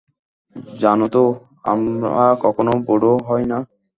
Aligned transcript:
জানো 0.79 1.05
তো, 1.07 1.23
আমরা 1.63 2.13
কখনো 2.41 2.71
বুড়ো 2.87 3.13
হই 3.27 3.43
না। 3.43 3.57